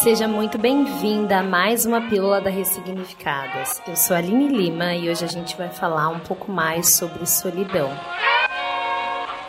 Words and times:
Seja 0.00 0.26
muito 0.26 0.58
bem-vinda 0.58 1.38
a 1.38 1.42
mais 1.42 1.84
uma 1.84 2.08
Pílula 2.08 2.40
da 2.40 2.48
Ressignificadas. 2.48 3.80
Eu 3.86 3.94
sou 3.94 4.16
a 4.16 4.18
Aline 4.18 4.48
Lima 4.48 4.94
e 4.94 5.10
hoje 5.10 5.24
a 5.24 5.28
gente 5.28 5.56
vai 5.56 5.68
falar 5.68 6.08
um 6.08 6.18
pouco 6.18 6.50
mais 6.50 6.94
sobre 6.94 7.26
solidão. 7.26 7.90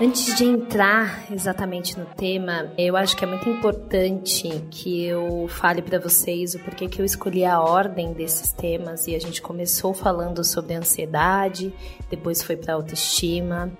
Antes 0.01 0.35
de 0.35 0.43
entrar 0.43 1.31
exatamente 1.31 1.97
no 1.97 2.05
tema, 2.05 2.71
eu 2.77 2.97
acho 2.97 3.15
que 3.15 3.23
é 3.23 3.27
muito 3.27 3.49
importante 3.49 4.49
que 4.69 5.05
eu 5.05 5.47
fale 5.47 5.81
para 5.81 5.97
vocês 5.97 6.55
o 6.55 6.59
porquê 6.59 6.87
que 6.87 6.99
eu 6.99 7.05
escolhi 7.05 7.45
a 7.45 7.61
ordem 7.61 8.11
desses 8.11 8.51
temas 8.51 9.07
e 9.07 9.15
a 9.15 9.19
gente 9.19 9.41
começou 9.41 9.93
falando 9.93 10.43
sobre 10.43 10.73
ansiedade, 10.73 11.73
depois 12.09 12.43
foi 12.43 12.57
para 12.57 12.73
autoestima, 12.73 13.71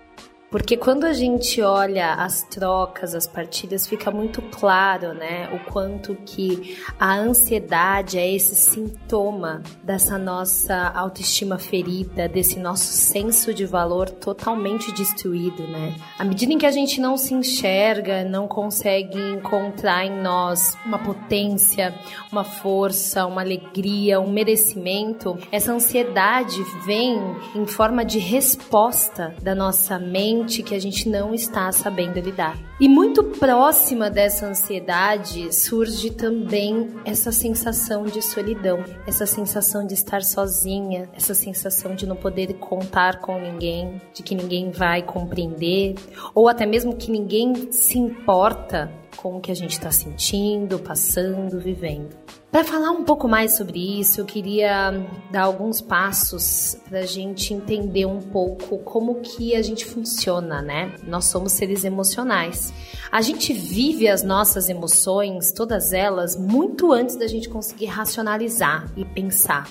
porque 0.54 0.78
quando 0.78 1.06
a 1.06 1.14
gente 1.14 1.64
olha 1.64 2.14
as 2.14 2.44
trocas, 2.44 3.16
as 3.16 3.26
partilhas, 3.26 3.88
fica 3.88 4.12
muito 4.12 4.40
claro, 4.40 5.12
né, 5.12 5.50
o 5.52 5.72
quanto 5.72 6.16
que 6.28 6.78
a 7.00 7.16
ansiedade 7.16 8.20
é 8.20 8.32
esse 8.32 8.54
sintoma 8.54 9.64
dessa 9.84 10.16
nossa 10.16 10.90
autoestima 10.90 11.58
ferida, 11.58 12.30
desse 12.30 12.60
nosso 12.60 12.94
senso 12.94 13.52
de 13.52 13.66
valor 13.66 14.12
totalmente 14.12 14.92
destruído, 14.92 15.64
né? 15.64 15.96
À 16.20 16.24
medida 16.24 16.54
em 16.54 16.60
que 16.60 16.68
a 16.68 16.72
gente 16.72 17.02
não 17.02 17.18
se 17.18 17.34
enxerga, 17.34 18.24
não 18.24 18.48
consegue 18.48 19.20
encontrar 19.32 20.06
em 20.06 20.22
nós 20.22 20.78
uma 20.86 21.00
potência, 21.00 21.96
uma 22.32 22.44
força, 22.44 23.26
uma 23.26 23.42
alegria, 23.42 24.22
um 24.22 24.30
merecimento, 24.30 25.36
essa 25.52 25.74
ansiedade 25.74 26.62
vem 26.86 27.20
em 27.56 27.66
forma 27.66 28.06
de 28.06 28.20
resposta 28.20 29.34
da 29.42 29.56
nossa 29.56 29.98
mente 29.98 30.43
que 30.46 30.76
a 30.76 30.80
gente 30.80 31.08
não 31.08 31.34
está 31.34 31.72
sabendo 31.72 32.20
lidar. 32.20 32.58
E 32.80 32.90
muito 32.90 33.24
próxima 33.24 34.10
dessa 34.10 34.48
ansiedade 34.48 35.54
surge 35.54 36.12
também 36.12 36.90
essa 37.06 37.32
sensação 37.32 38.04
de 38.04 38.22
solidão, 38.22 38.84
essa 39.08 39.26
sensação 39.26 39.86
de 39.86 39.94
estar 39.94 40.22
sozinha, 40.24 41.10
essa 41.14 41.34
sensação 41.34 41.96
de 41.96 42.06
não 42.06 42.16
poder 42.16 42.54
contar 42.56 43.22
com 43.22 43.40
ninguém, 43.40 44.02
de 44.14 44.22
que 44.22 44.36
ninguém 44.36 44.72
vai 44.72 45.02
compreender, 45.02 45.96
ou 46.36 46.50
até 46.50 46.66
mesmo 46.66 46.96
que 46.96 47.10
ninguém 47.10 47.72
se 47.72 47.98
importa 47.98 48.92
com 49.16 49.38
o 49.38 49.42
que 49.42 49.52
a 49.52 49.56
gente 49.56 49.72
está 49.72 49.92
sentindo, 49.92 50.80
passando, 50.80 51.60
vivendo. 51.60 52.16
Para 52.54 52.64
falar 52.64 52.92
um 52.92 53.04
pouco 53.04 53.28
mais 53.28 53.58
sobre 53.58 54.00
isso, 54.00 54.22
eu 54.22 54.26
queria 54.26 54.92
dar 55.32 55.42
alguns 55.42 55.82
passos 55.82 56.78
para 56.88 57.00
a 57.00 57.06
gente 57.06 57.52
entender 57.52 58.06
um 58.06 58.22
pouco 58.22 58.78
como 58.78 59.22
que 59.22 59.56
a 59.56 59.62
gente 59.64 59.86
funciona, 59.86 60.62
né? 60.62 60.94
Nós 61.08 61.26
somos 61.26 61.54
seres 61.54 61.84
emocionais. 61.84 62.72
A 63.12 63.22
gente 63.22 63.54
vive 63.54 64.08
as 64.08 64.22
nossas 64.22 64.70
emoções, 64.70 65.52
todas 65.52 65.94
elas, 65.94 66.36
muito 66.36 66.92
antes 66.92 67.16
da 67.16 67.26
gente 67.26 67.50
conseguir 67.50 67.88
racionalizar 67.88 68.88
e 68.96 69.04
pensar. 69.04 69.68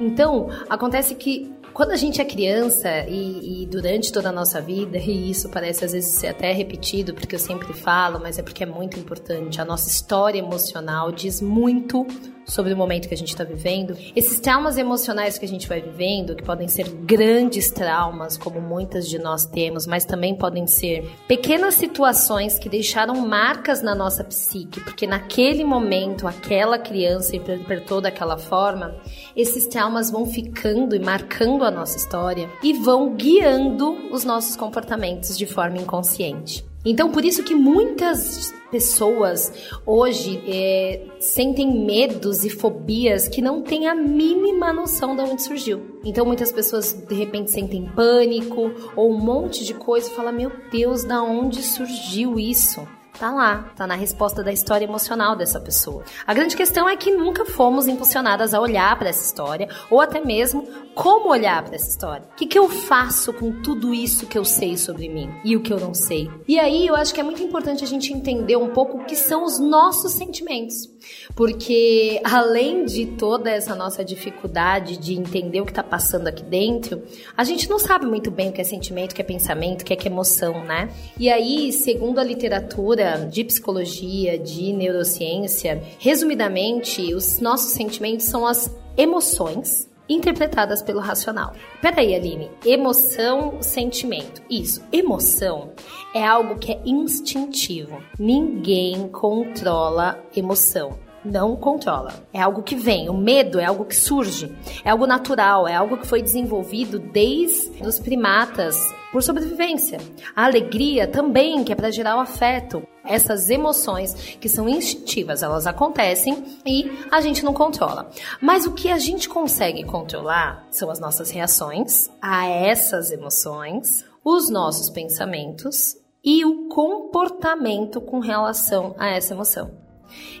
Então, 0.00 0.48
acontece 0.68 1.14
que 1.14 1.54
quando 1.74 1.90
a 1.90 1.96
gente 1.96 2.20
é 2.20 2.24
criança 2.24 2.88
e, 3.08 3.64
e, 3.64 3.66
durante 3.66 4.12
toda 4.12 4.28
a 4.28 4.32
nossa 4.32 4.60
vida, 4.60 4.96
e 4.96 5.28
isso 5.30 5.48
parece 5.48 5.84
às 5.84 5.92
vezes 5.92 6.14
ser 6.14 6.28
até 6.28 6.52
repetido, 6.52 7.12
porque 7.12 7.34
eu 7.34 7.38
sempre 7.38 7.72
falo, 7.72 8.20
mas 8.20 8.38
é 8.38 8.42
porque 8.42 8.62
é 8.62 8.66
muito 8.66 8.98
importante, 8.98 9.60
a 9.60 9.64
nossa 9.64 9.88
história 9.88 10.38
emocional 10.38 11.10
diz 11.10 11.40
muito 11.40 12.06
sobre 12.44 12.72
o 12.72 12.76
momento 12.76 13.08
que 13.08 13.14
a 13.14 13.16
gente 13.16 13.30
está 13.30 13.44
vivendo. 13.44 13.96
Esses 14.14 14.40
traumas 14.40 14.76
emocionais 14.76 15.38
que 15.38 15.44
a 15.44 15.48
gente 15.48 15.68
vai 15.68 15.80
vivendo, 15.80 16.34
que 16.34 16.42
podem 16.42 16.68
ser 16.68 16.88
grandes 16.88 17.70
traumas, 17.70 18.36
como 18.36 18.60
muitas 18.60 19.08
de 19.08 19.18
nós 19.18 19.44
temos, 19.46 19.86
mas 19.86 20.04
também 20.04 20.34
podem 20.34 20.66
ser 20.66 21.08
pequenas 21.26 21.74
situações 21.74 22.58
que 22.58 22.68
deixaram 22.68 23.14
marcas 23.26 23.82
na 23.82 23.94
nossa 23.94 24.22
psique, 24.24 24.80
porque 24.80 25.06
naquele 25.06 25.64
momento 25.64 26.26
aquela 26.26 26.78
criança 26.78 27.36
interpretou 27.36 28.00
daquela 28.00 28.36
forma, 28.36 28.94
esses 29.36 29.66
traumas 29.66 30.10
vão 30.10 30.26
ficando 30.26 30.94
e 30.94 30.98
marcando 30.98 31.64
a 31.64 31.70
nossa 31.70 31.96
história 31.96 32.48
e 32.62 32.72
vão 32.72 33.14
guiando 33.14 34.12
os 34.12 34.24
nossos 34.24 34.56
comportamentos 34.56 35.36
de 35.36 35.46
forma 35.46 35.78
inconsciente. 35.78 36.73
Então, 36.84 37.10
por 37.10 37.24
isso 37.24 37.42
que 37.42 37.54
muitas 37.54 38.52
pessoas 38.70 39.52
hoje 39.86 40.42
é, 40.46 41.06
sentem 41.18 41.84
medos 41.84 42.44
e 42.44 42.50
fobias 42.50 43.28
que 43.28 43.40
não 43.40 43.62
têm 43.62 43.86
a 43.86 43.94
mínima 43.94 44.72
noção 44.72 45.16
de 45.16 45.22
onde 45.22 45.42
surgiu. 45.42 46.00
Então, 46.04 46.26
muitas 46.26 46.52
pessoas 46.52 46.92
de 46.92 47.14
repente 47.14 47.50
sentem 47.50 47.86
pânico 47.94 48.70
ou 48.94 49.12
um 49.12 49.18
monte 49.18 49.64
de 49.64 49.74
coisa 49.74 50.08
e 50.08 50.14
falam: 50.14 50.32
Meu 50.32 50.50
Deus, 50.70 51.04
da 51.04 51.22
onde 51.22 51.62
surgiu 51.62 52.38
isso? 52.38 52.86
Tá 53.18 53.32
lá, 53.32 53.70
tá 53.76 53.86
na 53.86 53.94
resposta 53.94 54.42
da 54.42 54.52
história 54.52 54.84
emocional 54.84 55.36
dessa 55.36 55.60
pessoa. 55.60 56.04
A 56.26 56.34
grande 56.34 56.56
questão 56.56 56.88
é 56.88 56.96
que 56.96 57.12
nunca 57.12 57.44
fomos 57.44 57.86
impulsionadas 57.86 58.52
a 58.52 58.60
olhar 58.60 58.98
para 58.98 59.08
essa 59.08 59.24
história 59.24 59.68
ou 59.88 60.00
até 60.00 60.20
mesmo 60.20 60.66
como 60.94 61.30
olhar 61.30 61.62
para 61.62 61.76
essa 61.76 61.88
história. 61.88 62.26
O 62.32 62.36
que, 62.36 62.46
que 62.46 62.58
eu 62.58 62.68
faço 62.68 63.32
com 63.32 63.62
tudo 63.62 63.94
isso 63.94 64.26
que 64.26 64.36
eu 64.36 64.44
sei 64.44 64.76
sobre 64.76 65.08
mim 65.08 65.30
e 65.44 65.56
o 65.56 65.60
que 65.60 65.72
eu 65.72 65.78
não 65.78 65.94
sei? 65.94 66.28
E 66.46 66.58
aí 66.58 66.86
eu 66.86 66.96
acho 66.96 67.14
que 67.14 67.20
é 67.20 67.24
muito 67.24 67.42
importante 67.42 67.84
a 67.84 67.86
gente 67.86 68.12
entender 68.12 68.56
um 68.56 68.70
pouco 68.70 68.98
o 68.98 69.04
que 69.04 69.14
são 69.14 69.44
os 69.44 69.60
nossos 69.60 70.12
sentimentos. 70.12 70.93
Porque 71.34 72.20
além 72.24 72.84
de 72.84 73.06
toda 73.06 73.50
essa 73.50 73.74
nossa 73.74 74.04
dificuldade 74.04 74.96
de 74.96 75.14
entender 75.14 75.60
o 75.60 75.64
que 75.64 75.72
está 75.72 75.82
passando 75.82 76.28
aqui 76.28 76.42
dentro, 76.42 77.02
a 77.36 77.44
gente 77.44 77.68
não 77.68 77.78
sabe 77.78 78.06
muito 78.06 78.30
bem 78.30 78.50
o 78.50 78.52
que 78.52 78.60
é 78.60 78.64
sentimento, 78.64 79.12
o 79.12 79.14
que 79.14 79.22
é 79.22 79.24
pensamento, 79.24 79.82
o 79.82 79.84
que 79.84 79.92
é, 79.92 79.96
que 79.96 80.08
é 80.08 80.10
emoção, 80.10 80.64
né? 80.64 80.90
E 81.18 81.30
aí, 81.30 81.72
segundo 81.72 82.18
a 82.18 82.24
literatura 82.24 83.28
de 83.30 83.44
psicologia, 83.44 84.38
de 84.38 84.72
neurociência, 84.72 85.82
resumidamente, 85.98 87.14
os 87.14 87.40
nossos 87.40 87.72
sentimentos 87.72 88.26
são 88.26 88.46
as 88.46 88.70
emoções 88.96 89.88
interpretadas 90.08 90.82
pelo 90.82 91.00
racional. 91.00 91.52
Peraí, 91.80 92.14
Aline, 92.14 92.50
emoção, 92.64 93.62
sentimento. 93.62 94.42
Isso, 94.50 94.82
emoção 94.92 95.72
é 96.14 96.24
algo 96.24 96.58
que 96.58 96.72
é 96.72 96.80
instintivo. 96.84 98.02
Ninguém 98.18 99.08
controla 99.08 100.18
emoção. 100.34 100.98
Não 101.24 101.56
controla. 101.56 102.12
É 102.32 102.40
algo 102.40 102.62
que 102.62 102.76
vem. 102.76 103.08
O 103.08 103.14
medo 103.14 103.58
é 103.58 103.64
algo 103.64 103.86
que 103.86 103.96
surge. 103.96 104.54
É 104.84 104.90
algo 104.90 105.06
natural. 105.06 105.66
É 105.66 105.74
algo 105.74 105.96
que 105.96 106.06
foi 106.06 106.20
desenvolvido 106.20 106.98
desde 106.98 107.82
os 107.82 107.98
primatas 107.98 108.76
por 109.14 109.22
sobrevivência. 109.22 110.00
A 110.34 110.44
alegria 110.44 111.06
também, 111.06 111.62
que 111.62 111.72
é 111.72 111.76
para 111.76 111.92
gerar 111.92 112.16
o 112.16 112.20
afeto. 112.20 112.82
Essas 113.04 113.48
emoções 113.48 114.12
que 114.40 114.48
são 114.48 114.68
instintivas, 114.68 115.40
elas 115.40 115.68
acontecem 115.68 116.58
e 116.66 116.90
a 117.12 117.20
gente 117.20 117.44
não 117.44 117.54
controla. 117.54 118.10
Mas 118.40 118.66
o 118.66 118.72
que 118.72 118.90
a 118.90 118.98
gente 118.98 119.28
consegue 119.28 119.84
controlar 119.84 120.66
são 120.68 120.90
as 120.90 120.98
nossas 120.98 121.30
reações 121.30 122.10
a 122.20 122.48
essas 122.48 123.12
emoções, 123.12 124.04
os 124.24 124.50
nossos 124.50 124.90
pensamentos 124.90 125.96
e 126.24 126.44
o 126.44 126.66
comportamento 126.66 128.00
com 128.00 128.18
relação 128.18 128.96
a 128.98 129.10
essa 129.10 129.32
emoção. 129.32 129.70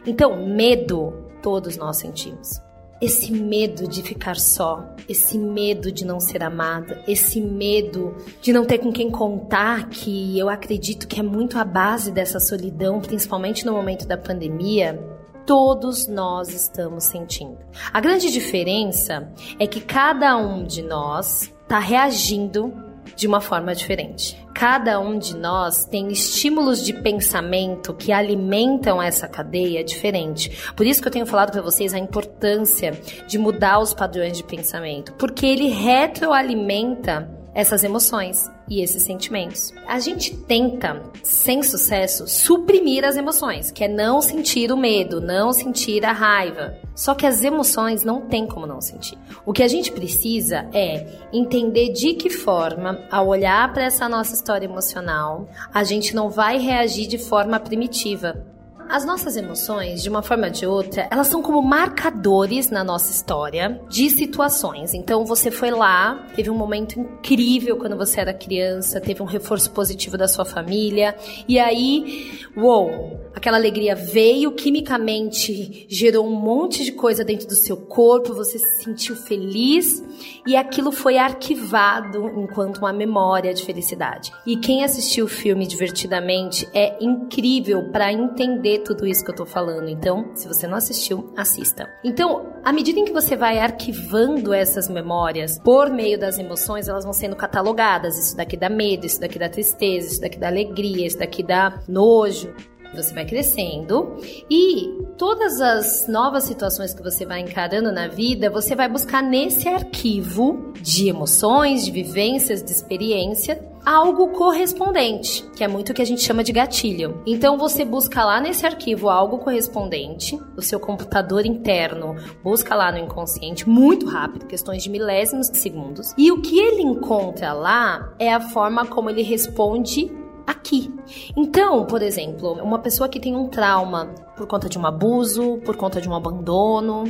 Então, 0.04 0.48
medo 0.48 1.30
todos 1.40 1.76
nós 1.76 1.98
sentimos 1.98 2.63
esse 3.00 3.32
medo 3.32 3.88
de 3.88 4.02
ficar 4.02 4.36
só, 4.36 4.94
esse 5.08 5.36
medo 5.38 5.90
de 5.92 6.04
não 6.04 6.20
ser 6.20 6.42
amada, 6.42 7.02
esse 7.06 7.40
medo 7.40 8.16
de 8.40 8.52
não 8.52 8.64
ter 8.64 8.78
com 8.78 8.92
quem 8.92 9.10
contar, 9.10 9.88
que 9.88 10.38
eu 10.38 10.48
acredito 10.48 11.06
que 11.06 11.20
é 11.20 11.22
muito 11.22 11.58
a 11.58 11.64
base 11.64 12.10
dessa 12.10 12.40
solidão, 12.40 13.00
principalmente 13.00 13.66
no 13.66 13.72
momento 13.72 14.06
da 14.06 14.16
pandemia, 14.16 15.02
todos 15.46 16.06
nós 16.06 16.48
estamos 16.48 17.04
sentindo. 17.04 17.58
A 17.92 18.00
grande 18.00 18.30
diferença 18.30 19.30
é 19.58 19.66
que 19.66 19.80
cada 19.80 20.36
um 20.36 20.64
de 20.64 20.82
nós 20.82 21.52
está 21.62 21.78
reagindo 21.78 22.72
de 23.16 23.26
uma 23.26 23.40
forma 23.40 23.74
diferente. 23.74 24.43
Cada 24.54 25.00
um 25.00 25.18
de 25.18 25.36
nós 25.36 25.84
tem 25.84 26.12
estímulos 26.12 26.84
de 26.84 26.92
pensamento 26.92 27.92
que 27.92 28.12
alimentam 28.12 29.02
essa 29.02 29.26
cadeia 29.26 29.82
diferente. 29.82 30.72
Por 30.76 30.86
isso 30.86 31.02
que 31.02 31.08
eu 31.08 31.12
tenho 31.12 31.26
falado 31.26 31.50
para 31.50 31.60
vocês 31.60 31.92
a 31.92 31.98
importância 31.98 32.92
de 33.26 33.36
mudar 33.36 33.80
os 33.80 33.92
padrões 33.92 34.36
de 34.36 34.44
pensamento, 34.44 35.12
porque 35.14 35.44
ele 35.44 35.68
retroalimenta 35.68 37.43
essas 37.54 37.84
emoções 37.84 38.50
e 38.68 38.82
esses 38.82 39.02
sentimentos. 39.02 39.72
A 39.86 39.98
gente 40.00 40.36
tenta, 40.36 41.02
sem 41.22 41.62
sucesso, 41.62 42.26
suprimir 42.26 43.04
as 43.04 43.16
emoções, 43.16 43.70
que 43.70 43.84
é 43.84 43.88
não 43.88 44.20
sentir 44.20 44.72
o 44.72 44.76
medo, 44.76 45.20
não 45.20 45.52
sentir 45.52 46.04
a 46.04 46.12
raiva. 46.12 46.76
Só 46.94 47.14
que 47.14 47.26
as 47.26 47.42
emoções 47.42 48.04
não 48.04 48.22
tem 48.22 48.46
como 48.46 48.66
não 48.66 48.80
sentir. 48.80 49.18
O 49.46 49.52
que 49.52 49.62
a 49.62 49.68
gente 49.68 49.92
precisa 49.92 50.68
é 50.72 51.06
entender 51.32 51.92
de 51.92 52.14
que 52.14 52.30
forma, 52.30 53.00
ao 53.10 53.28
olhar 53.28 53.72
para 53.72 53.84
essa 53.84 54.08
nossa 54.08 54.34
história 54.34 54.66
emocional, 54.66 55.48
a 55.72 55.84
gente 55.84 56.14
não 56.14 56.28
vai 56.28 56.58
reagir 56.58 57.06
de 57.06 57.18
forma 57.18 57.60
primitiva, 57.60 58.44
As 58.88 59.04
nossas 59.04 59.36
emoções, 59.36 60.02
de 60.02 60.08
uma 60.08 60.22
forma 60.22 60.46
ou 60.46 60.52
de 60.52 60.66
outra, 60.66 61.08
elas 61.10 61.26
são 61.26 61.42
como 61.42 61.60
marcadores 61.62 62.70
na 62.70 62.84
nossa 62.84 63.10
história 63.10 63.80
de 63.88 64.10
situações. 64.10 64.94
Então 64.94 65.24
você 65.24 65.50
foi 65.50 65.70
lá, 65.70 66.26
teve 66.34 66.50
um 66.50 66.54
momento 66.54 67.00
incrível 67.00 67.76
quando 67.76 67.96
você 67.96 68.20
era 68.20 68.32
criança, 68.32 69.00
teve 69.00 69.22
um 69.22 69.26
reforço 69.26 69.70
positivo 69.70 70.18
da 70.18 70.28
sua 70.28 70.44
família, 70.44 71.16
e 71.48 71.58
aí, 71.58 72.32
uou, 72.56 73.20
aquela 73.34 73.56
alegria 73.56 73.94
veio, 73.94 74.52
quimicamente 74.52 75.86
gerou 75.88 76.26
um 76.26 76.34
monte 76.34 76.84
de 76.84 76.92
coisa 76.92 77.24
dentro 77.24 77.48
do 77.48 77.54
seu 77.54 77.76
corpo, 77.76 78.34
você 78.34 78.58
se 78.58 78.84
sentiu 78.84 79.16
feliz 79.16 80.02
e 80.46 80.56
aquilo 80.56 80.92
foi 80.92 81.16
arquivado 81.16 82.28
enquanto 82.36 82.78
uma 82.78 82.92
memória 82.92 83.52
de 83.54 83.64
felicidade. 83.64 84.32
E 84.46 84.56
quem 84.56 84.84
assistiu 84.84 85.24
o 85.24 85.28
filme 85.28 85.66
divertidamente 85.66 86.68
é 86.74 86.96
incrível 87.02 87.90
para 87.90 88.12
entender 88.12 88.73
tudo 88.80 89.06
isso 89.06 89.24
que 89.24 89.30
eu 89.30 89.34
tô 89.34 89.46
falando. 89.46 89.88
Então, 89.88 90.30
se 90.34 90.48
você 90.48 90.66
não 90.66 90.76
assistiu, 90.76 91.32
assista. 91.36 91.88
Então, 92.02 92.54
à 92.64 92.72
medida 92.72 92.98
em 92.98 93.04
que 93.04 93.12
você 93.12 93.36
vai 93.36 93.58
arquivando 93.58 94.52
essas 94.52 94.88
memórias 94.88 95.58
por 95.58 95.90
meio 95.90 96.18
das 96.18 96.38
emoções, 96.38 96.88
elas 96.88 97.04
vão 97.04 97.12
sendo 97.12 97.36
catalogadas. 97.36 98.18
Isso 98.18 98.36
daqui 98.36 98.56
dá 98.56 98.68
medo, 98.68 99.06
isso 99.06 99.20
daqui 99.20 99.38
dá 99.38 99.48
tristeza, 99.48 100.08
isso 100.08 100.20
daqui 100.20 100.38
dá 100.38 100.48
alegria, 100.48 101.06
isso 101.06 101.18
daqui 101.18 101.42
dá 101.42 101.80
nojo. 101.88 102.54
Você 102.94 103.12
vai 103.12 103.24
crescendo 103.24 104.16
e 104.48 105.02
todas 105.18 105.60
as 105.60 106.06
novas 106.06 106.44
situações 106.44 106.94
que 106.94 107.02
você 107.02 107.26
vai 107.26 107.40
encarando 107.40 107.90
na 107.90 108.06
vida, 108.06 108.48
você 108.48 108.76
vai 108.76 108.88
buscar 108.88 109.20
nesse 109.20 109.68
arquivo 109.68 110.72
de 110.80 111.08
emoções, 111.08 111.84
de 111.84 111.90
vivências, 111.90 112.62
de 112.62 112.70
experiência, 112.70 113.60
algo 113.84 114.28
correspondente, 114.28 115.44
que 115.54 115.62
é 115.62 115.68
muito 115.68 115.90
o 115.90 115.94
que 115.94 116.02
a 116.02 116.06
gente 116.06 116.22
chama 116.22 116.42
de 116.42 116.52
gatilho. 116.52 117.20
Então 117.26 117.58
você 117.58 117.84
busca 117.84 118.24
lá 118.24 118.40
nesse 118.40 118.64
arquivo 118.64 119.10
algo 119.10 119.38
correspondente, 119.38 120.40
o 120.56 120.62
seu 120.62 120.80
computador 120.80 121.44
interno 121.44 122.16
busca 122.42 122.74
lá 122.74 122.90
no 122.90 122.98
inconsciente 122.98 123.68
muito 123.68 124.06
rápido, 124.06 124.46
questões 124.46 124.82
de 124.82 124.90
milésimos 124.90 125.50
de 125.50 125.58
segundos, 125.58 126.14
e 126.16 126.32
o 126.32 126.40
que 126.40 126.58
ele 126.58 126.82
encontra 126.82 127.52
lá 127.52 128.14
é 128.18 128.32
a 128.32 128.40
forma 128.40 128.86
como 128.86 129.10
ele 129.10 129.22
responde 129.22 130.10
aqui. 130.46 130.92
Então, 131.36 131.84
por 131.84 132.02
exemplo, 132.02 132.52
uma 132.62 132.78
pessoa 132.78 133.08
que 133.08 133.20
tem 133.20 133.36
um 133.36 133.48
trauma 133.48 134.14
por 134.36 134.46
conta 134.46 134.68
de 134.68 134.78
um 134.78 134.86
abuso, 134.86 135.58
por 135.64 135.76
conta 135.76 136.00
de 136.00 136.08
um 136.08 136.14
abandono, 136.14 137.04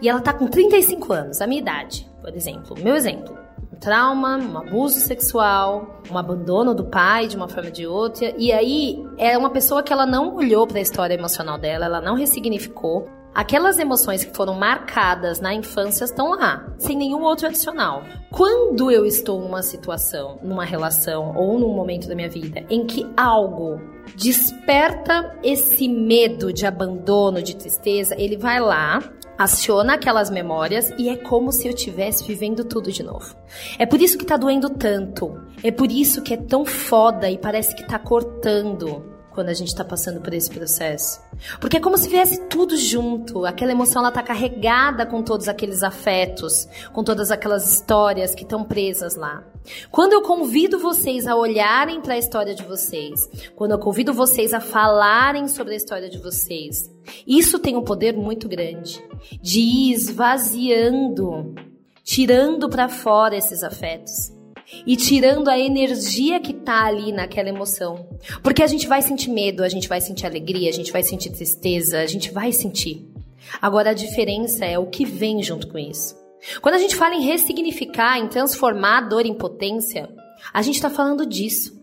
e 0.00 0.08
ela 0.08 0.20
tá 0.20 0.32
com 0.32 0.46
35 0.46 1.12
anos, 1.12 1.40
a 1.40 1.46
minha 1.46 1.60
idade, 1.60 2.08
por 2.20 2.34
exemplo, 2.34 2.76
meu 2.82 2.94
exemplo. 2.94 3.45
Um 3.76 3.78
trauma, 3.78 4.38
um 4.38 4.56
abuso 4.56 4.98
sexual, 5.00 6.00
um 6.10 6.16
abandono 6.16 6.74
do 6.74 6.86
pai 6.86 7.28
de 7.28 7.36
uma 7.36 7.46
forma 7.46 7.68
ou 7.68 7.72
de 7.72 7.86
outra, 7.86 8.34
e 8.38 8.50
aí 8.50 9.04
é 9.18 9.36
uma 9.36 9.50
pessoa 9.50 9.82
que 9.82 9.92
ela 9.92 10.06
não 10.06 10.34
olhou 10.34 10.66
para 10.66 10.78
a 10.78 10.80
história 10.80 11.14
emocional 11.14 11.58
dela, 11.58 11.84
ela 11.84 12.00
não 12.00 12.14
ressignificou, 12.14 13.06
Aquelas 13.36 13.78
emoções 13.78 14.24
que 14.24 14.34
foram 14.34 14.54
marcadas 14.54 15.40
na 15.40 15.52
infância 15.52 16.06
estão 16.06 16.30
lá, 16.30 16.72
sem 16.78 16.96
nenhum 16.96 17.20
outro 17.20 17.46
adicional. 17.46 18.02
Quando 18.32 18.90
eu 18.90 19.04
estou 19.04 19.42
numa 19.42 19.62
situação, 19.62 20.38
numa 20.42 20.64
relação 20.64 21.36
ou 21.36 21.58
num 21.60 21.74
momento 21.74 22.08
da 22.08 22.14
minha 22.14 22.30
vida 22.30 22.64
em 22.70 22.86
que 22.86 23.06
algo 23.14 23.78
desperta 24.16 25.36
esse 25.42 25.86
medo 25.86 26.50
de 26.50 26.64
abandono, 26.64 27.42
de 27.42 27.54
tristeza, 27.54 28.14
ele 28.18 28.38
vai 28.38 28.58
lá, 28.58 29.02
aciona 29.38 29.94
aquelas 29.94 30.30
memórias 30.30 30.92
e 30.98 31.08
é 31.08 31.16
como 31.16 31.52
se 31.52 31.66
eu 31.66 31.74
estivesse 31.74 32.24
vivendo 32.24 32.64
tudo 32.64 32.90
de 32.90 33.02
novo. 33.02 33.34
É 33.78 33.86
por 33.86 34.00
isso 34.00 34.18
que 34.18 34.24
tá 34.24 34.36
doendo 34.36 34.70
tanto. 34.70 35.40
É 35.62 35.70
por 35.70 35.90
isso 35.90 36.22
que 36.22 36.34
é 36.34 36.36
tão 36.36 36.64
foda 36.64 37.30
e 37.30 37.38
parece 37.38 37.74
que 37.74 37.84
tá 37.84 37.98
cortando 37.98 39.15
quando 39.36 39.50
a 39.50 39.54
gente 39.54 39.68
está 39.68 39.84
passando 39.84 40.18
por 40.22 40.32
esse 40.32 40.50
processo. 40.50 41.20
Porque 41.60 41.76
é 41.76 41.80
como 41.80 41.98
se 41.98 42.08
viesse 42.08 42.40
tudo 42.48 42.74
junto. 42.74 43.44
Aquela 43.44 43.70
emoção 43.70 44.00
ela 44.00 44.10
tá 44.10 44.22
carregada 44.22 45.04
com 45.04 45.22
todos 45.22 45.46
aqueles 45.46 45.82
afetos, 45.82 46.66
com 46.94 47.04
todas 47.04 47.30
aquelas 47.30 47.70
histórias 47.70 48.34
que 48.34 48.44
estão 48.44 48.64
presas 48.64 49.14
lá. 49.14 49.44
Quando 49.90 50.14
eu 50.14 50.22
convido 50.22 50.78
vocês 50.78 51.26
a 51.26 51.36
olharem 51.36 52.00
para 52.00 52.14
a 52.14 52.18
história 52.18 52.54
de 52.54 52.62
vocês, 52.62 53.28
quando 53.54 53.72
eu 53.72 53.78
convido 53.78 54.14
vocês 54.14 54.54
a 54.54 54.60
falarem 54.60 55.48
sobre 55.48 55.74
a 55.74 55.76
história 55.76 56.08
de 56.08 56.18
vocês, 56.18 56.90
isso 57.26 57.58
tem 57.58 57.76
um 57.76 57.84
poder 57.84 58.16
muito 58.16 58.48
grande 58.48 59.04
de 59.42 59.60
ir 59.60 59.92
esvaziando, 59.92 61.54
tirando 62.02 62.70
para 62.70 62.88
fora 62.88 63.36
esses 63.36 63.62
afetos 63.62 64.35
e 64.86 64.96
tirando 64.96 65.48
a 65.48 65.58
energia 65.58 66.40
que 66.40 66.52
tá 66.52 66.84
ali 66.84 67.12
naquela 67.12 67.48
emoção. 67.48 68.08
Porque 68.42 68.62
a 68.62 68.66
gente 68.66 68.86
vai 68.86 69.02
sentir 69.02 69.30
medo, 69.30 69.62
a 69.62 69.68
gente 69.68 69.88
vai 69.88 70.00
sentir 70.00 70.26
alegria, 70.26 70.68
a 70.68 70.72
gente 70.72 70.92
vai 70.92 71.02
sentir 71.02 71.30
tristeza, 71.30 72.00
a 72.00 72.06
gente 72.06 72.30
vai 72.30 72.52
sentir. 72.52 73.06
Agora 73.60 73.90
a 73.90 73.94
diferença 73.94 74.64
é 74.64 74.78
o 74.78 74.86
que 74.86 75.04
vem 75.04 75.42
junto 75.42 75.68
com 75.68 75.78
isso. 75.78 76.16
Quando 76.60 76.74
a 76.74 76.78
gente 76.78 76.96
fala 76.96 77.14
em 77.14 77.22
ressignificar, 77.22 78.18
em 78.18 78.28
transformar 78.28 78.98
a 78.98 79.08
dor 79.08 79.26
em 79.26 79.34
potência, 79.34 80.08
a 80.52 80.62
gente 80.62 80.76
está 80.76 80.90
falando 80.90 81.26
disso. 81.26 81.74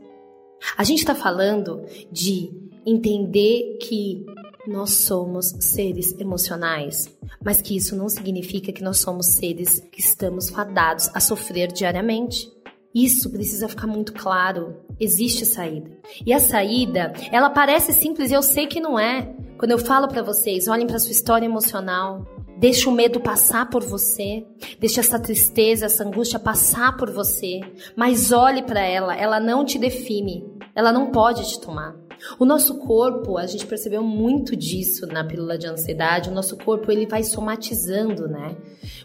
A 0.78 0.84
gente 0.84 1.00
está 1.00 1.14
falando 1.14 1.86
de 2.12 2.50
entender 2.86 3.78
que 3.82 4.26
nós 4.66 4.92
somos 4.92 5.48
seres 5.60 6.18
emocionais, 6.20 7.10
mas 7.44 7.62
que 7.62 7.76
isso 7.76 7.96
não 7.96 8.08
significa 8.08 8.72
que 8.72 8.84
nós 8.84 9.00
somos 9.00 9.28
seres 9.28 9.80
que 9.92 10.00
estamos 10.00 10.50
fadados 10.50 11.10
a 11.14 11.20
sofrer 11.20 11.72
diariamente. 11.72 12.50
Isso 12.94 13.30
precisa 13.32 13.68
ficar 13.68 13.88
muito 13.88 14.14
claro. 14.14 14.78
Existe 15.00 15.46
saída. 15.46 15.92
E 16.26 16.32
a 16.32 16.40
saída, 16.40 17.14
ela 17.32 17.50
parece 17.50 17.92
simples 17.92 18.32
e 18.32 18.34
eu 18.34 18.44
sei 18.44 18.68
que 18.68 18.80
não 18.80 19.00
é. 19.00 19.34
Quando 19.58 19.72
eu 19.72 19.80
falo 19.80 20.08
para 20.08 20.22
vocês, 20.22 20.68
olhem 20.68 20.86
para 20.86 21.00
sua 21.00 21.12
história 21.12 21.46
emocional, 21.46 22.26
Deixe 22.64 22.88
o 22.88 22.94
medo 22.94 23.20
passar 23.20 23.70
por 23.70 23.84
você, 23.84 24.46
deixe 24.80 25.00
essa 25.00 25.20
tristeza, 25.20 25.88
essa 25.88 26.06
angústia 26.06 26.40
passar 26.40 26.96
por 26.96 27.12
você, 27.12 27.60
mas 27.94 28.32
olhe 28.32 28.62
para 28.62 28.80
ela, 28.80 29.14
ela 29.18 29.38
não 29.38 29.66
te 29.66 29.78
define, 29.78 30.46
ela 30.74 30.94
não 30.94 31.12
pode 31.12 31.46
te 31.46 31.60
tomar. 31.60 31.94
O 32.40 32.46
nosso 32.46 32.78
corpo, 32.78 33.38
a 33.38 33.46
gente 33.46 33.66
percebeu 33.66 34.02
muito 34.02 34.56
disso 34.56 35.06
na 35.08 35.26
pílula 35.26 35.58
de 35.58 35.68
ansiedade, 35.68 36.30
o 36.30 36.34
nosso 36.34 36.56
corpo 36.56 36.90
ele 36.90 37.06
vai 37.06 37.24
somatizando, 37.24 38.30
né? 38.30 38.56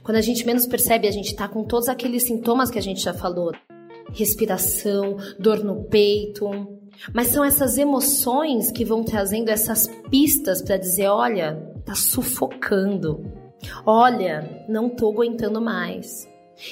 Quando 0.05 0.19
a 0.19 0.23
gente 0.23 0.47
menos 0.47 0.67
percebe, 0.67 1.09
a 1.09 1.13
gente 1.13 1.35
tá 1.35 1.49
com 1.49 1.65
todos 1.65 1.89
aqueles 1.89 2.25
sintomas 2.25 2.71
que 2.71 2.79
a 2.79 2.83
gente 2.83 3.01
já 3.01 3.13
falou 3.13 3.51
respiração, 4.13 5.17
dor 5.39 5.63
no 5.63 5.85
peito. 5.85 6.49
Mas 7.13 7.29
são 7.29 7.45
essas 7.45 7.79
emoções 7.79 8.71
que 8.71 8.85
vão 8.85 9.05
trazendo 9.05 9.51
essas 9.51 9.89
pistas 10.11 10.63
para 10.63 10.77
dizer: 10.77 11.09
olha, 11.09 11.55
tá 11.85 11.95
sufocando. 11.95 13.25
Olha, 13.85 14.65
não 14.69 14.89
tô 14.89 15.11
aguentando 15.11 15.61
mais. 15.61 16.29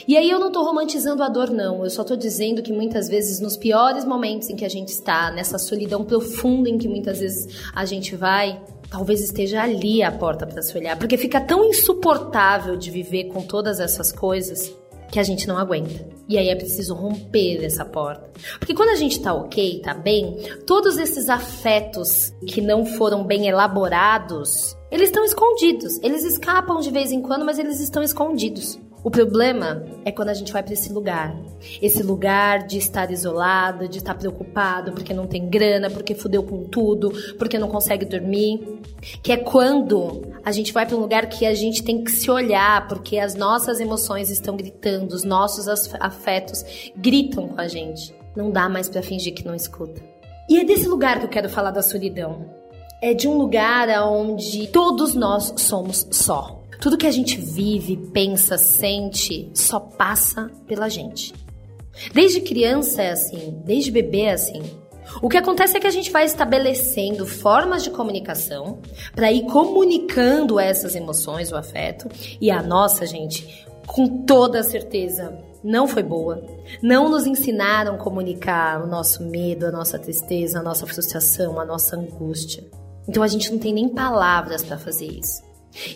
E 0.07 0.17
aí 0.17 0.29
eu 0.29 0.41
não 0.41 0.51
tô 0.51 0.65
romantizando 0.65 1.23
a 1.23 1.29
dor, 1.29 1.51
não. 1.51 1.85
Eu 1.85 1.91
só 1.91 2.03
tô 2.03 2.17
dizendo 2.17 2.61
que 2.61 2.73
muitas 2.73 3.09
vezes, 3.09 3.39
nos 3.41 3.57
piores 3.57 4.05
momentos 4.05 4.51
em 4.51 4.57
que 4.57 4.65
a 4.65 4.69
gente 4.69 4.89
está, 4.89 5.31
nessa 5.31 5.59
solidão 5.59 6.05
profunda 6.05 6.69
em 6.69 6.77
que 6.77 6.89
muitas 6.89 7.21
vezes 7.21 7.71
a 7.73 7.85
gente 7.85 8.17
vai, 8.17 8.61
talvez 8.91 9.21
esteja 9.21 9.63
ali 9.63 10.03
a 10.03 10.11
porta 10.11 10.45
para 10.45 10.61
se 10.61 10.77
olhar. 10.77 10.99
Porque 10.99 11.17
fica 11.17 11.41
tão 11.41 11.65
insuportável 11.65 12.77
de 12.77 12.91
viver 12.91 13.25
com 13.25 13.43
todas 13.43 13.79
essas 13.79 14.11
coisas 14.11 14.75
que 15.11 15.19
a 15.19 15.23
gente 15.23 15.47
não 15.47 15.59
aguenta. 15.59 16.07
E 16.29 16.37
aí 16.37 16.49
é 16.49 16.57
preciso 16.57 16.95
romper 16.95 17.65
essa 17.65 17.85
porta. 17.85 18.31
Porque 18.59 18.75
quando 18.75 18.91
a 18.91 18.97
gente 18.97 19.21
tá 19.21 19.33
ok, 19.33 19.81
tá 19.81 19.95
bem, 19.95 20.37
todos 20.67 20.99
esses 20.99 21.29
afetos 21.29 22.33
que 22.47 22.61
não 22.61 22.85
foram 22.85 23.25
bem 23.25 23.47
elaborados, 23.47 24.77
eles 24.91 25.09
estão 25.09 25.25
escondidos. 25.25 25.99
Eles 26.03 26.25
escapam 26.25 26.81
de 26.81 26.91
vez 26.91 27.13
em 27.13 27.23
quando, 27.23 27.45
mas 27.45 27.59
eles 27.59 27.81
estão 27.81 28.03
escondidos. 28.03 28.79
O 29.07 29.11
problema 29.11 29.85
é 30.05 30.11
quando 30.11 30.31
a 30.31 30.35
gente 30.35 30.53
vai 30.53 30.65
para 30.65 30.73
esse 30.73 30.93
lugar. 30.93 31.33
Esse 31.81 32.03
lugar 32.03 32.67
de 32.67 32.77
estar 32.77 33.09
isolado, 33.09 33.89
de 33.89 33.99
estar 33.99 34.17
preocupado 34.17 34.91
porque 34.91 35.15
não 35.15 35.29
tem 35.29 35.49
grana, 35.49 35.89
porque 35.89 36.13
fudeu 36.13 36.43
com 36.43 36.65
tudo, 36.65 37.13
porque 37.39 37.57
não 37.57 37.69
consegue 37.69 38.05
dormir. 38.05 38.81
Que 39.23 39.31
é 39.31 39.37
quando 39.37 40.23
a 40.45 40.51
gente 40.51 40.73
vai 40.73 40.85
para 40.85 40.97
um 40.97 41.01
lugar 41.01 41.29
que 41.29 41.47
a 41.47 41.55
gente 41.55 41.85
tem 41.85 42.03
que 42.03 42.11
se 42.11 42.29
olhar, 42.29 42.89
porque 42.89 43.17
as 43.17 43.37
nossas 43.37 43.79
emoções 43.79 44.29
estão 44.29 44.57
gritando, 44.57 45.15
os 45.15 45.23
nossos 45.23 45.69
afetos 46.01 46.65
gritam 46.97 47.47
com 47.47 47.61
a 47.61 47.69
gente. 47.69 48.13
Não 48.35 48.51
dá 48.51 48.69
mais 48.69 48.89
para 48.89 49.05
fingir 49.05 49.35
que 49.35 49.47
não 49.47 49.55
escuta. 49.55 50.03
E 50.51 50.59
é 50.59 50.65
desse 50.65 50.89
lugar 50.89 51.21
que 51.21 51.27
eu 51.27 51.31
quero 51.31 51.49
falar 51.49 51.71
da 51.71 51.81
solidão. 51.81 52.45
É 53.01 53.15
de 53.15 53.29
um 53.29 53.39
lugar 53.39 53.89
onde 54.03 54.67
todos 54.67 55.15
nós 55.15 55.55
somos 55.59 56.09
só. 56.11 56.56
Tudo 56.81 56.99
que 56.99 57.07
a 57.07 57.11
gente 57.11 57.41
vive, 57.41 57.97
pensa, 57.97 58.59
sente, 58.59 59.51
só 59.55 59.81
passa 59.81 60.51
pela 60.67 60.89
gente. 60.89 61.33
Desde 62.13 62.41
criança 62.41 63.03
é 63.03 63.13
assim, 63.13 63.63
desde 63.65 63.91
bebê 63.91 64.23
é 64.23 64.33
assim. 64.33 64.63
O 65.23 65.29
que 65.29 65.39
acontece 65.39 65.77
é 65.77 65.81
que 65.81 65.87
a 65.87 65.91
gente 65.91 66.11
vai 66.11 66.25
estabelecendo 66.25 67.25
formas 67.27 67.83
de 67.83 67.91
comunicação 67.91 68.81
para 69.15 69.33
ir 69.33 69.47
comunicando 69.47 70.61
essas 70.61 70.95
emoções, 70.95 71.51
o 71.51 71.57
afeto, 71.57 72.09
e 72.41 72.51
a 72.51 72.63
nossa, 72.63 73.07
gente, 73.07 73.67
com 73.87 74.25
toda 74.25 74.63
certeza, 74.63 75.39
não 75.65 75.89
foi 75.89 76.03
boa. 76.03 76.45
Não 76.83 77.09
nos 77.09 77.27
ensinaram 77.27 77.95
a 77.95 77.99
comunicar 77.99 78.83
o 78.83 78.87
nosso 78.87 79.23
medo, 79.25 79.67
a 79.67 79.73
nossa 79.73 79.99
tristeza, 79.99 80.59
a 80.59 80.63
nossa 80.63 80.87
frustração, 80.87 81.59
a 81.59 81.65
nossa 81.65 81.97
angústia. 81.97 82.65
Então 83.09 83.23
a 83.23 83.29
gente 83.29 83.51
não 83.51 83.59
tem 83.59 83.73
nem 83.73 83.89
palavras 83.89 84.63
para 84.63 84.77
fazer 84.77 85.07
isso. 85.07 85.43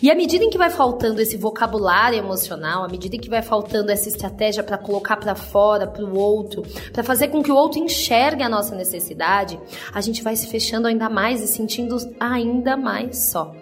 E 0.01 0.11
à 0.11 0.15
medida 0.15 0.43
em 0.43 0.49
que 0.49 0.57
vai 0.57 0.69
faltando 0.69 1.21
esse 1.21 1.37
vocabulário 1.37 2.17
emocional, 2.17 2.83
à 2.83 2.87
medida 2.87 3.15
em 3.15 3.19
que 3.19 3.29
vai 3.29 3.41
faltando 3.41 3.91
essa 3.91 4.09
estratégia 4.09 4.63
para 4.63 4.77
colocar 4.77 5.17
para 5.17 5.35
fora, 5.35 5.87
para 5.87 6.05
o 6.05 6.17
outro, 6.17 6.63
para 6.91 7.03
fazer 7.03 7.29
com 7.29 7.41
que 7.41 7.51
o 7.51 7.55
outro 7.55 7.79
enxergue 7.79 8.43
a 8.43 8.49
nossa 8.49 8.75
necessidade, 8.75 9.59
a 9.93 10.01
gente 10.01 10.21
vai 10.21 10.35
se 10.35 10.47
fechando 10.47 10.87
ainda 10.87 11.09
mais 11.09 11.41
e 11.41 11.47
sentindo 11.47 11.97
ainda 12.19 12.77
mais 12.77 13.17
só. 13.17 13.53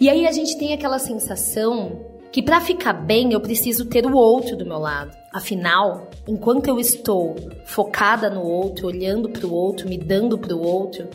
E 0.00 0.08
aí 0.08 0.26
a 0.26 0.32
gente 0.32 0.56
tem 0.58 0.72
aquela 0.72 0.98
sensação 0.98 2.00
que 2.32 2.42
para 2.42 2.60
ficar 2.60 2.92
bem 2.92 3.32
eu 3.32 3.40
preciso 3.40 3.86
ter 3.86 4.06
o 4.06 4.16
outro 4.16 4.56
do 4.56 4.66
meu 4.66 4.78
lado. 4.78 5.16
Afinal, 5.32 6.10
enquanto 6.26 6.68
eu 6.68 6.80
estou 6.80 7.36
focada 7.64 8.28
no 8.28 8.42
outro, 8.42 8.88
olhando 8.88 9.28
para 9.28 9.46
o 9.46 9.52
outro, 9.52 9.88
me 9.88 9.96
dando 9.96 10.36
para 10.36 10.54
o 10.54 10.60
outro, 10.60 11.08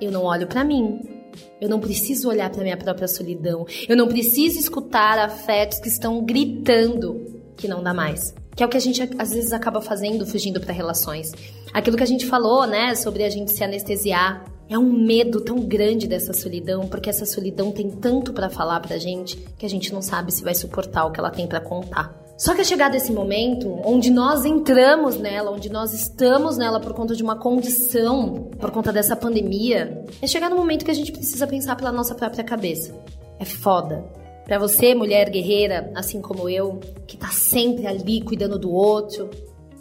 eu 0.00 0.12
não 0.12 0.24
olho 0.24 0.46
para 0.46 0.64
mim. 0.64 1.13
Eu 1.60 1.68
não 1.68 1.80
preciso 1.80 2.28
olhar 2.28 2.50
para 2.50 2.62
minha 2.62 2.76
própria 2.76 3.08
solidão. 3.08 3.66
Eu 3.88 3.96
não 3.96 4.08
preciso 4.08 4.58
escutar 4.58 5.18
afetos 5.18 5.78
que 5.78 5.88
estão 5.88 6.24
gritando 6.24 7.42
que 7.56 7.68
não 7.68 7.82
dá 7.82 7.94
mais. 7.94 8.34
Que 8.56 8.62
é 8.62 8.66
o 8.66 8.68
que 8.68 8.76
a 8.76 8.80
gente 8.80 9.02
às 9.18 9.30
vezes 9.32 9.52
acaba 9.52 9.80
fazendo 9.80 10.26
fugindo 10.26 10.60
para 10.60 10.72
relações. 10.72 11.32
Aquilo 11.72 11.96
que 11.96 12.02
a 12.02 12.06
gente 12.06 12.26
falou, 12.26 12.66
né, 12.66 12.94
sobre 12.94 13.24
a 13.24 13.30
gente 13.30 13.52
se 13.52 13.64
anestesiar. 13.64 14.44
É 14.68 14.78
um 14.78 14.90
medo 14.90 15.42
tão 15.42 15.56
grande 15.60 16.08
dessa 16.08 16.32
solidão, 16.32 16.88
porque 16.88 17.10
essa 17.10 17.26
solidão 17.26 17.70
tem 17.70 17.90
tanto 17.90 18.32
para 18.32 18.48
falar 18.48 18.80
pra 18.80 18.96
gente 18.96 19.36
que 19.58 19.66
a 19.66 19.68
gente 19.68 19.92
não 19.92 20.00
sabe 20.00 20.32
se 20.32 20.42
vai 20.42 20.54
suportar 20.54 21.04
o 21.04 21.12
que 21.12 21.20
ela 21.20 21.30
tem 21.30 21.46
para 21.46 21.60
contar. 21.60 22.23
Só 22.36 22.52
que 22.52 22.62
é 22.62 22.64
chegado 22.64 22.96
esse 22.96 23.12
momento 23.12 23.80
onde 23.84 24.10
nós 24.10 24.44
entramos 24.44 25.16
nela, 25.16 25.52
onde 25.52 25.70
nós 25.70 25.92
estamos 25.92 26.58
nela 26.58 26.80
por 26.80 26.92
conta 26.92 27.14
de 27.14 27.22
uma 27.22 27.36
condição, 27.36 28.50
por 28.58 28.72
conta 28.72 28.92
dessa 28.92 29.14
pandemia, 29.14 30.04
é 30.20 30.26
chegar 30.26 30.50
no 30.50 30.56
momento 30.56 30.84
que 30.84 30.90
a 30.90 30.94
gente 30.94 31.12
precisa 31.12 31.46
pensar 31.46 31.76
pela 31.76 31.92
nossa 31.92 32.14
própria 32.14 32.42
cabeça. 32.42 32.92
É 33.38 33.44
foda. 33.44 34.04
Para 34.44 34.58
você, 34.58 34.94
mulher 34.94 35.30
guerreira, 35.30 35.92
assim 35.94 36.20
como 36.20 36.48
eu, 36.48 36.80
que 37.06 37.16
tá 37.16 37.28
sempre 37.28 37.86
ali 37.86 38.20
cuidando 38.20 38.58
do 38.58 38.72
outro, 38.72 39.30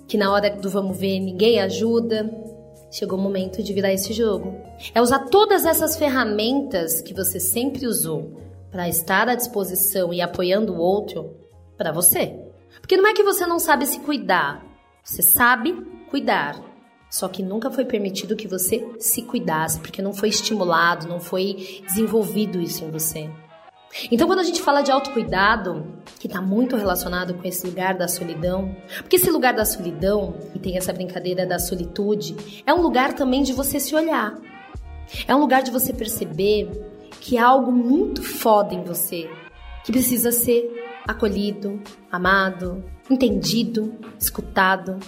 que 0.08 0.16
na 0.16 0.32
hora 0.32 0.52
do 0.52 0.70
vamos 0.70 0.96
ver 0.96 1.20
ninguém 1.20 1.60
ajuda, 1.60 2.30
chegou 2.92 3.18
o 3.18 3.22
momento 3.22 3.64
de 3.64 3.74
virar 3.74 3.92
esse 3.92 4.14
jogo. 4.14 4.56
É 4.94 5.02
usar 5.02 5.26
todas 5.26 5.66
essas 5.66 5.98
ferramentas 5.98 7.02
que 7.02 7.16
você 7.16 7.40
sempre 7.40 7.88
usou 7.88 8.40
para 8.72 8.88
estar 8.88 9.28
à 9.28 9.34
disposição 9.34 10.14
e 10.14 10.22
apoiando 10.22 10.74
o 10.74 10.78
outro 10.78 11.43
para 11.78 11.92
você. 11.92 12.40
Porque 12.80 12.98
não 12.98 13.08
é 13.08 13.14
que 13.14 13.24
você 13.24 13.46
não 13.46 13.60
sabe 13.60 13.86
se 13.86 14.00
cuidar, 14.00 14.64
você 15.04 15.22
sabe 15.22 15.74
cuidar. 16.10 16.62
Só 17.10 17.28
que 17.28 17.44
nunca 17.44 17.70
foi 17.70 17.86
permitido 17.86 18.36
que 18.36 18.48
você 18.48 18.96
se 19.00 19.22
cuidasse, 19.22 19.80
porque 19.80 20.02
não 20.02 20.14
foi 20.14 20.30
estimulado, 20.30 21.08
não 21.08 21.20
foi 21.20 21.82
desenvolvido 21.88 22.60
isso 22.60 22.84
em 22.84 22.90
você. 22.90 23.30
Então, 24.12 24.26
quando 24.26 24.40
a 24.40 24.44
gente 24.44 24.62
fala 24.62 24.82
de 24.82 24.92
autocuidado, 24.92 25.86
que 26.20 26.26
está 26.26 26.42
muito 26.42 26.76
relacionado 26.76 27.36
com 27.36 27.48
esse 27.48 27.68
lugar 27.68 27.96
da 27.96 28.08
solidão, 28.08 28.76
porque 28.98 29.18
esse 29.18 29.30
lugar 29.30 29.54
da 29.54 29.66
solidão, 29.66 30.36
e 30.56 30.60
tem 30.60 30.76
essa 30.76 30.92
brincadeira 30.92 31.46
da 31.46 31.60
solitude, 31.60 32.64
é 32.66 32.74
um 32.74 32.82
lugar 32.82 33.14
também 33.14 33.44
de 33.44 33.54
você 33.54 33.80
se 33.80 33.96
olhar. 33.96 34.36
É 35.28 35.36
um 35.36 35.40
lugar 35.40 35.62
de 35.62 35.70
você 35.70 35.94
perceber 35.94 36.70
que 37.22 37.38
há 37.38 37.46
algo 37.46 37.72
muito 37.72 38.24
foda 38.24 38.74
em 38.74 38.84
você, 38.84 39.30
que 39.84 39.92
precisa 39.92 40.32
ser 40.32 40.84
acolhido, 41.08 41.82
amado, 42.12 42.84
entendido, 43.10 43.94
escutado. 44.20 45.00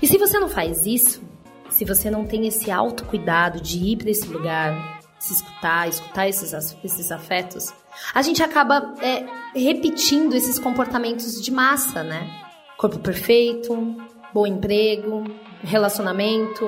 E 0.00 0.06
se 0.06 0.18
você 0.18 0.38
não 0.38 0.48
faz 0.48 0.86
isso, 0.86 1.22
se 1.68 1.84
você 1.84 2.10
não 2.10 2.26
tem 2.26 2.46
esse 2.46 2.70
autocuidado 2.70 3.60
de 3.60 3.78
ir 3.78 3.96
para 3.96 4.10
esse 4.10 4.26
lugar, 4.28 5.00
se 5.18 5.34
escutar, 5.34 5.88
escutar 5.88 6.28
esses, 6.28 6.52
esses 6.84 7.12
afetos, 7.12 7.72
a 8.14 8.22
gente 8.22 8.42
acaba 8.42 8.94
é, 9.02 9.26
repetindo 9.54 10.34
esses 10.34 10.58
comportamentos 10.58 11.40
de 11.42 11.50
massa, 11.50 12.02
né? 12.02 12.28
Corpo 12.76 12.98
perfeito, 12.98 13.96
bom 14.32 14.46
emprego, 14.46 15.24
relacionamento. 15.62 16.66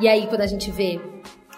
E 0.00 0.08
aí, 0.08 0.26
quando 0.26 0.40
a 0.40 0.46
gente 0.46 0.70
vê, 0.70 1.00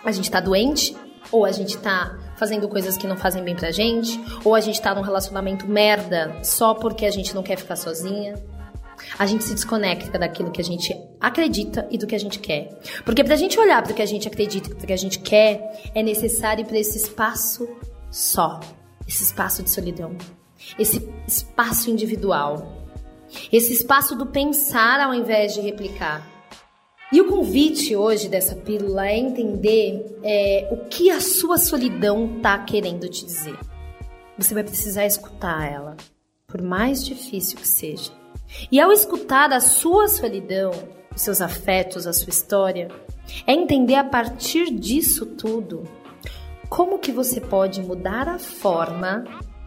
a 0.04 0.12
gente 0.12 0.30
tá 0.30 0.40
doente, 0.40 0.96
ou 1.32 1.44
a 1.44 1.52
gente 1.52 1.78
tá 1.78 2.18
fazendo 2.36 2.68
coisas 2.68 2.96
que 2.96 3.06
não 3.06 3.16
fazem 3.16 3.42
bem 3.42 3.54
pra 3.54 3.70
gente, 3.70 4.20
ou 4.44 4.54
a 4.54 4.60
gente 4.60 4.80
tá 4.80 4.94
num 4.94 5.02
relacionamento 5.02 5.66
merda 5.66 6.36
só 6.42 6.74
porque 6.74 7.06
a 7.06 7.10
gente 7.10 7.34
não 7.34 7.42
quer 7.42 7.56
ficar 7.56 7.76
sozinha. 7.76 8.34
A 9.18 9.26
gente 9.26 9.44
se 9.44 9.54
desconecta 9.54 10.18
daquilo 10.18 10.50
que 10.50 10.60
a 10.60 10.64
gente 10.64 10.96
acredita 11.20 11.86
e 11.90 11.98
do 11.98 12.06
que 12.06 12.14
a 12.14 12.18
gente 12.18 12.38
quer. 12.38 12.78
Porque 13.04 13.24
pra 13.24 13.36
gente 13.36 13.58
olhar 13.58 13.82
para 13.82 13.92
o 13.92 13.94
que 13.94 14.02
a 14.02 14.06
gente 14.06 14.28
acredita 14.28 14.68
e 14.68 14.74
para 14.74 14.84
o 14.84 14.86
que 14.86 14.92
a 14.92 14.98
gente 14.98 15.18
quer, 15.18 15.90
é 15.94 16.02
necessário 16.02 16.64
para 16.64 16.78
esse 16.78 16.96
espaço 16.96 17.68
só, 18.10 18.60
esse 19.06 19.24
espaço 19.24 19.62
de 19.62 19.70
solidão, 19.70 20.16
esse 20.78 21.06
espaço 21.26 21.90
individual, 21.90 22.84
esse 23.52 23.72
espaço 23.72 24.14
do 24.14 24.26
pensar 24.26 25.00
ao 25.00 25.12
invés 25.12 25.54
de 25.54 25.60
replicar. 25.60 26.33
E 27.14 27.20
o 27.20 27.28
convite 27.28 27.94
hoje 27.94 28.28
dessa 28.28 28.56
pílula 28.56 29.06
é 29.06 29.16
entender 29.16 30.18
é, 30.24 30.66
o 30.72 30.78
que 30.88 31.12
a 31.12 31.20
sua 31.20 31.56
solidão 31.58 32.38
está 32.38 32.58
querendo 32.58 33.08
te 33.08 33.24
dizer. 33.24 33.56
Você 34.36 34.52
vai 34.52 34.64
precisar 34.64 35.06
escutar 35.06 35.64
ela, 35.72 35.96
por 36.44 36.60
mais 36.60 37.06
difícil 37.06 37.56
que 37.56 37.68
seja. 37.68 38.10
E 38.68 38.80
ao 38.80 38.90
escutar 38.90 39.52
a 39.52 39.60
sua 39.60 40.08
solidão, 40.08 40.72
os 41.14 41.22
seus 41.22 41.40
afetos, 41.40 42.04
a 42.08 42.12
sua 42.12 42.30
história, 42.30 42.88
é 43.46 43.52
entender 43.52 43.94
a 43.94 44.02
partir 44.02 44.74
disso 44.74 45.24
tudo 45.24 45.84
como 46.68 46.98
que 46.98 47.12
você 47.12 47.40
pode 47.40 47.80
mudar 47.80 48.26
a 48.26 48.40
forma 48.40 49.22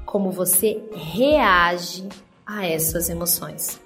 como 0.06 0.32
você 0.32 0.84
reage 0.94 2.10
a 2.46 2.68
essas 2.68 3.08
emoções. 3.08 3.80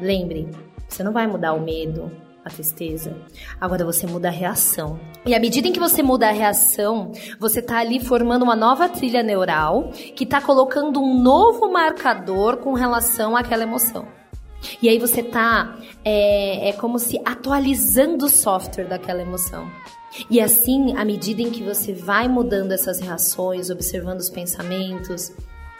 Lembre, 0.00 0.48
você 0.88 1.02
não 1.02 1.12
vai 1.12 1.26
mudar 1.26 1.52
o 1.52 1.60
medo, 1.60 2.10
a 2.44 2.50
tristeza. 2.50 3.16
Agora 3.60 3.84
você 3.84 4.06
muda 4.06 4.28
a 4.28 4.32
reação. 4.32 4.98
E 5.24 5.34
à 5.34 5.40
medida 5.40 5.68
em 5.68 5.72
que 5.72 5.80
você 5.80 6.02
muda 6.02 6.28
a 6.28 6.32
reação, 6.32 7.12
você 7.38 7.60
está 7.60 7.78
ali 7.78 8.00
formando 8.00 8.42
uma 8.42 8.56
nova 8.56 8.88
trilha 8.88 9.22
neural 9.22 9.90
que 10.16 10.24
está 10.24 10.40
colocando 10.40 11.00
um 11.00 11.20
novo 11.20 11.70
marcador 11.70 12.58
com 12.58 12.72
relação 12.72 13.36
àquela 13.36 13.62
emoção. 13.62 14.06
E 14.80 14.88
aí 14.88 14.98
você 14.98 15.22
tá 15.22 15.76
é, 16.04 16.68
é 16.68 16.72
como 16.72 16.98
se 16.98 17.20
atualizando 17.24 18.26
o 18.26 18.28
software 18.28 18.84
daquela 18.84 19.22
emoção. 19.22 19.70
E 20.28 20.40
assim, 20.40 20.94
à 20.96 21.04
medida 21.04 21.40
em 21.42 21.50
que 21.50 21.62
você 21.62 21.92
vai 21.92 22.28
mudando 22.28 22.72
essas 22.72 23.00
reações, 23.00 23.70
observando 23.70 24.20
os 24.20 24.28
pensamentos, 24.28 25.32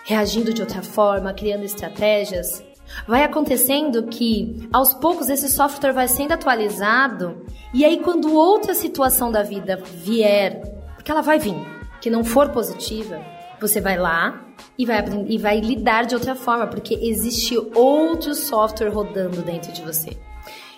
reagindo 0.04 0.52
de 0.52 0.62
outra 0.62 0.82
forma, 0.82 1.34
criando 1.34 1.64
estratégias, 1.64 2.62
Vai 3.06 3.24
acontecendo 3.24 4.04
que 4.04 4.68
aos 4.72 4.92
poucos 4.94 5.28
esse 5.28 5.48
software 5.48 5.92
vai 5.92 6.08
sendo 6.08 6.32
atualizado 6.32 7.44
e 7.72 7.84
aí 7.84 7.98
quando 7.98 8.34
outra 8.34 8.74
situação 8.74 9.32
da 9.32 9.42
vida 9.42 9.76
vier, 9.76 10.60
porque 10.94 11.10
ela 11.10 11.22
vai 11.22 11.38
vir, 11.38 11.56
que 12.00 12.10
não 12.10 12.22
for 12.22 12.50
positiva, 12.50 13.18
você 13.60 13.80
vai 13.80 13.96
lá 13.96 14.44
e 14.76 14.84
vai, 14.84 15.04
e 15.26 15.38
vai 15.38 15.60
lidar 15.60 16.04
de 16.04 16.14
outra 16.14 16.34
forma, 16.34 16.66
porque 16.66 16.94
existe 16.94 17.56
outro 17.74 18.34
software 18.34 18.90
rodando 18.90 19.42
dentro 19.42 19.72
de 19.72 19.82
você. 19.82 20.16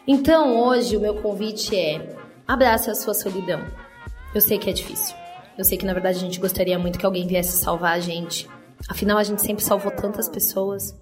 Então 0.06 0.56
hoje 0.61 0.96
o 0.96 1.00
meu 1.00 1.14
convite 1.16 1.75
é 1.76 2.16
abrace 2.46 2.90
a 2.90 2.94
sua 2.94 3.14
solidão. 3.14 3.64
Eu 4.34 4.40
sei 4.40 4.58
que 4.58 4.68
é 4.68 4.73
difícil. 4.73 5.16
Eu 5.56 5.64
sei 5.64 5.78
que 5.78 5.87
na 5.87 5.92
verdade 5.92 6.18
a 6.18 6.20
gente 6.20 6.40
gostaria 6.40 6.78
muito 6.78 6.99
que 6.99 7.06
alguém 7.06 7.26
viesse 7.26 7.56
salvar 7.58 7.92
a 7.92 8.00
gente. 8.00 8.49
Afinal, 8.88 9.18
a 9.18 9.23
gente 9.23 9.40
sempre 9.40 9.64
salvou 9.64 9.90
tantas 9.90 10.28
pessoas. 10.28 10.94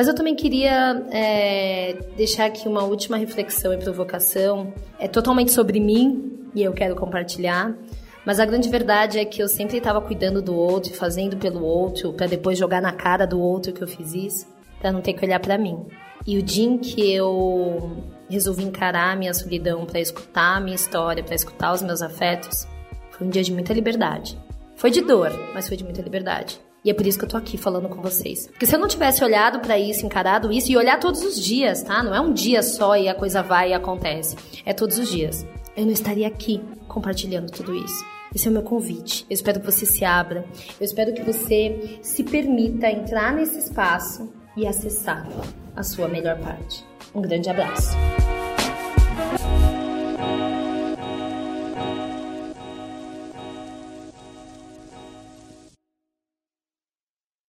Mas 0.00 0.08
eu 0.08 0.14
também 0.14 0.34
queria 0.34 1.06
é, 1.10 1.94
deixar 2.16 2.46
aqui 2.46 2.66
uma 2.66 2.84
última 2.84 3.18
reflexão 3.18 3.70
e 3.74 3.76
provocação. 3.76 4.72
É 4.98 5.06
totalmente 5.06 5.52
sobre 5.52 5.78
mim 5.78 6.48
e 6.54 6.62
eu 6.62 6.72
quero 6.72 6.96
compartilhar. 6.96 7.76
Mas 8.24 8.40
a 8.40 8.46
grande 8.46 8.70
verdade 8.70 9.18
é 9.18 9.26
que 9.26 9.42
eu 9.42 9.46
sempre 9.46 9.76
estava 9.76 10.00
cuidando 10.00 10.40
do 10.40 10.56
outro, 10.56 10.94
fazendo 10.94 11.36
pelo 11.36 11.62
outro, 11.62 12.14
para 12.14 12.26
depois 12.26 12.56
jogar 12.56 12.80
na 12.80 12.92
cara 12.92 13.26
do 13.26 13.38
outro 13.38 13.74
que 13.74 13.82
eu 13.82 13.86
fiz 13.86 14.14
isso, 14.14 14.46
para 14.80 14.90
não 14.90 15.02
ter 15.02 15.12
que 15.12 15.22
olhar 15.22 15.38
para 15.38 15.58
mim. 15.58 15.84
E 16.26 16.38
o 16.38 16.42
dia 16.42 16.64
em 16.64 16.78
que 16.78 17.12
eu 17.12 18.02
resolvi 18.26 18.62
encarar 18.62 19.12
a 19.12 19.16
minha 19.16 19.34
solidão 19.34 19.84
para 19.84 20.00
escutar 20.00 20.56
a 20.56 20.60
minha 20.60 20.76
história, 20.76 21.22
para 21.22 21.34
escutar 21.34 21.74
os 21.74 21.82
meus 21.82 22.00
afetos, 22.00 22.66
foi 23.10 23.26
um 23.26 23.28
dia 23.28 23.42
de 23.42 23.52
muita 23.52 23.74
liberdade. 23.74 24.40
Foi 24.76 24.90
de 24.90 25.02
dor, 25.02 25.30
mas 25.52 25.68
foi 25.68 25.76
de 25.76 25.84
muita 25.84 26.00
liberdade. 26.00 26.58
E 26.84 26.90
é 26.90 26.94
por 26.94 27.06
isso 27.06 27.18
que 27.18 27.24
eu 27.24 27.28
tô 27.28 27.36
aqui 27.36 27.58
falando 27.58 27.88
com 27.88 28.00
vocês. 28.00 28.46
Porque 28.46 28.66
se 28.66 28.74
eu 28.74 28.78
não 28.78 28.88
tivesse 28.88 29.22
olhado 29.22 29.60
para 29.60 29.78
isso, 29.78 30.06
encarado 30.06 30.50
isso, 30.50 30.72
e 30.72 30.76
olhar 30.76 30.98
todos 30.98 31.22
os 31.22 31.42
dias, 31.42 31.82
tá? 31.82 32.02
Não 32.02 32.14
é 32.14 32.20
um 32.20 32.32
dia 32.32 32.62
só 32.62 32.96
e 32.96 33.08
a 33.08 33.14
coisa 33.14 33.42
vai 33.42 33.70
e 33.70 33.74
acontece. 33.74 34.36
É 34.64 34.72
todos 34.72 34.98
os 34.98 35.10
dias. 35.10 35.46
Eu 35.76 35.84
não 35.84 35.92
estaria 35.92 36.26
aqui 36.26 36.60
compartilhando 36.88 37.50
tudo 37.50 37.74
isso. 37.74 38.04
Esse 38.34 38.46
é 38.46 38.50
o 38.50 38.52
meu 38.52 38.62
convite. 38.62 39.26
Eu 39.28 39.34
espero 39.34 39.60
que 39.60 39.66
você 39.66 39.84
se 39.84 40.04
abra. 40.04 40.44
Eu 40.80 40.84
espero 40.84 41.12
que 41.12 41.22
você 41.22 41.98
se 42.02 42.22
permita 42.22 42.90
entrar 42.90 43.34
nesse 43.34 43.58
espaço 43.58 44.32
e 44.56 44.66
acessar 44.66 45.26
a 45.74 45.82
sua 45.82 46.08
melhor 46.08 46.38
parte. 46.38 46.84
Um 47.14 47.20
grande 47.20 47.50
abraço. 47.50 47.90